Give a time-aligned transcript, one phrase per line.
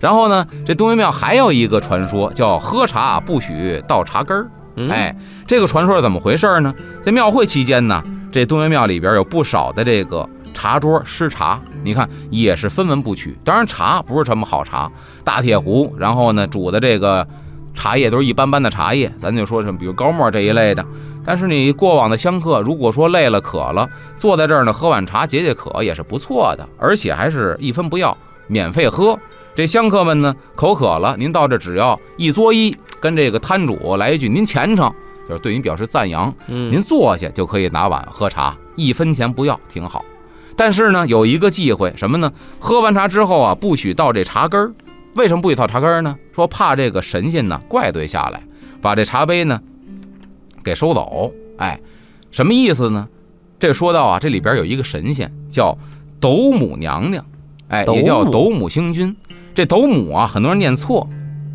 [0.00, 4.50] 然后呢，这东岳庙还有一个传说，叫喝茶不许倒茶根儿。
[4.90, 5.14] 哎，
[5.46, 6.74] 这个传说是怎么回事呢？
[7.02, 13.38] 在庙会期间呢，这东岳庙里边有不少的这个茶桌施茶，你看也是分文不取。
[13.44, 14.90] 当然，茶不是什么好茶，
[15.22, 17.26] 大铁壶，然后呢煮的这个。
[17.72, 20.84] 茶叶都是一般般的茶叶，咱就说什么，比如高沫这一类的。
[21.24, 28.14] 但是你过往的香客，如果说累了渴了，坐在这儿呢，喝碗茶解解渴也是不错的，而且还是一分不要，
[28.48, 29.16] 免费喝。
[29.54, 34.90] 这香客们呢，口渴了，您到这只要一作揖，跟这个摊主来一句“您虔诚”，
[35.28, 36.32] 就是对您表示赞扬。
[36.46, 40.04] 嗯，您坐下就可以拿碗喝茶，一分钱不要，挺好。
[40.56, 42.32] 但是呢，有一个忌讳，什么呢？
[42.58, 44.72] 喝完茶之后啊，不许倒这茶根儿。
[45.14, 46.16] 为什么不许倒茶根儿呢？
[46.34, 48.42] 说怕这个神仙呢怪罪下来，
[48.80, 49.60] 把这茶杯呢
[50.62, 51.32] 给收走。
[51.56, 51.80] 哎，
[52.30, 53.08] 什么意思呢？
[53.58, 55.76] 这说到啊，这里边有一个神仙叫
[56.20, 57.24] 斗母娘娘，
[57.68, 59.14] 哎，也叫斗母星君。
[59.54, 61.08] 这斗母啊，很多人念错，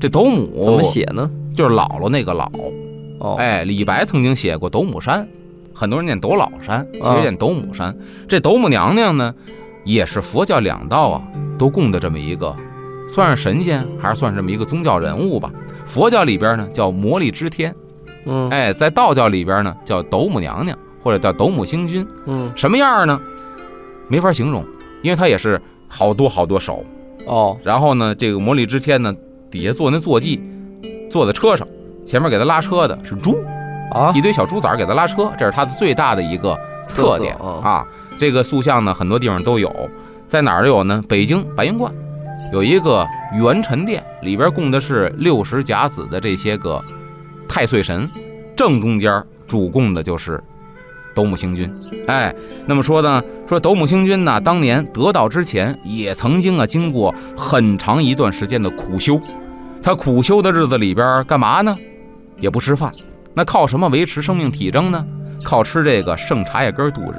[0.00, 1.30] 这斗母怎么写呢？
[1.54, 2.48] 就是姥姥那个姥。
[3.20, 5.26] 哦，哎，李白曾经写过斗母山，
[5.74, 7.94] 很多人念斗老山，其实念斗母山。
[8.26, 9.34] 这斗母娘娘呢，
[9.84, 11.22] 也是佛教两道啊
[11.58, 12.54] 都供的这么一个。
[13.08, 15.52] 算是神仙，还是算是这么一个宗教人物吧？
[15.84, 17.74] 佛教里边呢叫魔力之天，
[18.24, 23.20] 嗯，哎，在道教里边呢叫斗母娘娘，或者叫斗母星君，嗯，什么样呢？
[24.08, 24.64] 没法形容，
[25.02, 26.84] 因为它也是好多好多手
[27.26, 27.58] 哦。
[27.62, 29.14] 然后呢，这个魔力之天呢
[29.50, 30.40] 底下坐那坐骑，
[31.10, 31.66] 坐在车上，
[32.04, 33.36] 前面给他拉车的是猪
[33.92, 37.86] 啊，一堆小猪崽给他拉车，这是他的最大的一个特点啊。
[38.18, 39.70] 这个塑像呢很多地方都有，
[40.28, 41.02] 在哪儿都有呢？
[41.08, 41.92] 北京白云观。
[42.52, 46.82] 有一个元辰殿，里边供的是六十甲子的这些个
[47.48, 48.06] 太岁神，
[48.54, 50.42] 正中间主供的就是
[51.14, 51.72] 斗母星君。
[52.06, 52.34] 哎，
[52.66, 59.20] 那么说呢，说斗母星君呢，当年得道之前，也曾经啊经过很长一段时间的苦修。
[59.82, 61.76] 他苦修的日子里边干嘛呢？
[62.38, 62.90] 也不吃饭，
[63.34, 65.04] 那靠什么维持生命体征呢？
[65.42, 67.16] 靠吃这个剩茶叶根度日。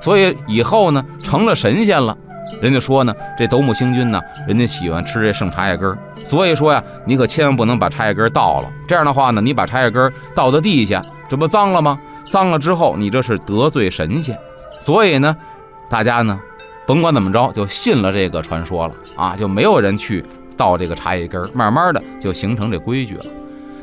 [0.00, 2.16] 所以以后呢，成了神仙了。
[2.60, 8.68] 人家说呢，这斗母星君呢，人家喜欢吃这剩茶叶根，所以说呀，你可千万不能把茶叶根倒了。
[8.86, 11.98] 这样的话呢，你把茶叶根倒到地下，这不脏了吗？
[12.24, 14.38] 脏了之后，你这是得罪神仙。
[14.80, 15.36] 所以呢，
[15.88, 16.38] 大家呢，
[16.86, 20.24] 甭管怎么着，就信了这个传说了啊，就没有人去
[20.56, 23.24] 倒这个茶叶根儿，慢慢的就形成这规矩了。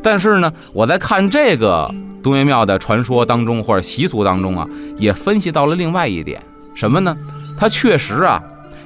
[0.04, 1.90] 但是呢，我在看这个
[2.24, 6.42] 东岳庙的传说当中或者习俗当中啊，也分析到了另外一点，
[6.76, 7.16] 什么呢？
[7.58, 8.42] 它确实啊。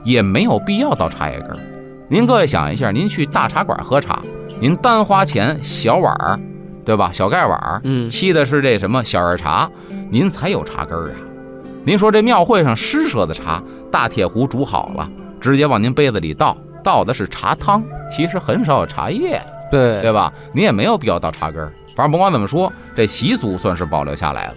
[0.06, 1.58] 也没有必要倒茶叶根儿。
[2.08, 4.22] 您各位想一下，您去大茶馆喝茶，
[4.60, 6.40] 您单花钱小碗儿，
[6.86, 7.10] 对吧？
[7.12, 9.70] 小盖碗儿，嗯，沏的是这什么小叶茶，
[10.10, 11.16] 您才有茶根儿啊。
[11.84, 15.10] 您说这庙会上施舍的茶，大铁壶煮好了，
[15.42, 19.42] 直接往您杯子里倒，倒的是茶汤，其实很少有茶叶，
[19.72, 20.32] 对对吧？
[20.54, 21.72] 您也没有必要倒茶根儿。
[21.96, 24.56] 反正甭管怎么说，这习俗算是保留下来了。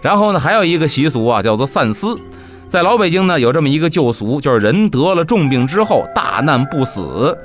[0.00, 2.18] 然后呢，还有一个习俗啊，叫做散丝。
[2.68, 7.36] 在老北京呢，有这么一个旧俗，就是人得了重病之后，大难不死，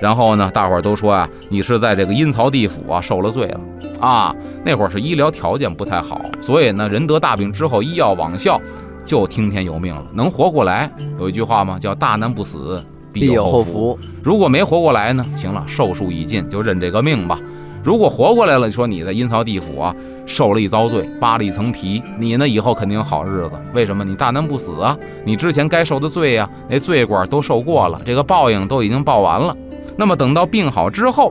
[0.00, 3.60] 然后呢，大伙儿都说啊，你是在这个阴曹地府啊受了罪了
[4.00, 4.34] 啊。
[4.64, 8.60] 那会儿是医疗条件不太好，所以呢，人得大病之后，医药网效，
[9.04, 10.90] 就听天由命了，能活过来。
[11.18, 12.82] 有一句话嘛，叫大难不死，
[13.12, 13.98] 必有后福。
[14.22, 17.38] 如果没活过来呢，行了，寿数已尽，就认这个命吧。
[17.82, 19.94] 如果活过来了，你说你在阴曹地府啊。
[20.26, 23.52] 受了一遭罪，扒了一层皮，你呢以后肯定有好日子。
[23.74, 24.04] 为什么？
[24.04, 24.96] 你大难不死啊！
[25.24, 29.56] 你之前该受的罪呀，那罪过都受过了，这个报应都已经报完了。
[30.00, 31.30] 那么等到病好之后，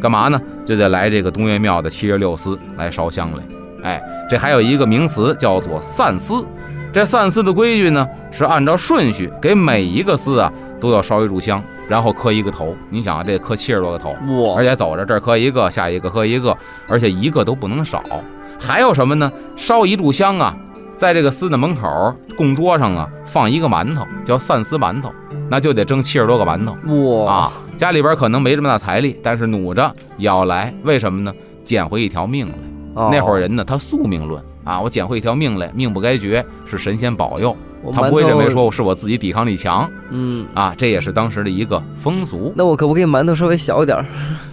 [0.00, 0.40] 干嘛呢？
[0.64, 3.42] 就得来这个东岳庙的七十六司来烧香来。
[3.82, 6.42] 哎，这还有一个名词叫做散司。
[6.94, 12.74] 这散司的规矩呢，是按照顺序给每一个司啊都要烧一炷香，然后磕一个头。
[12.88, 14.56] 你想啊，这磕七十多个头，哇！
[14.56, 16.56] 而且走着这儿磕一个，下一个磕一个，
[16.88, 18.02] 而且一个都不能少。
[18.58, 19.30] 还有什么呢？
[19.56, 20.56] 烧一炷香啊，
[20.96, 25.12] 在这个司的门口供桌上啊，放一个馒头，叫散司馒头，
[25.50, 26.74] 那就得蒸七十多个馒头。
[27.26, 27.52] 哇啊！
[27.76, 30.72] 家里边可能没这么大财力，但是努着也要来。
[30.82, 31.32] 为什么呢？
[31.62, 32.54] 捡回一条命来。
[33.10, 37.54] 那会儿人呢，他宿命论啊，我捡回一条命来，命不该绝，是神仙保佑。
[37.92, 42.52] 他不会认为说是我自己抵抗力强，嗯啊，这也是当时的一个风俗。
[42.56, 44.04] 那我可不可以馒头稍微小点儿？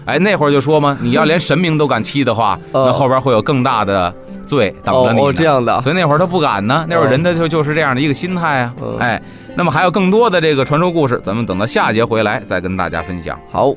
[0.06, 4.14] 哎，那会儿就说嘛，你要连神明都敢欺的话， 那后边会有更大的
[4.45, 5.22] 罪等着你。
[5.22, 5.81] 哦，这样的。
[5.81, 8.74] 所以那会儿他不敢呢，那会儿人他就就是这样的一个心态啊。
[9.00, 9.22] 哎，
[9.56, 13.40] 那么还有更多的这个传说故事，咱们等到下节回来再跟大家分享。
[13.51, 13.74] 好。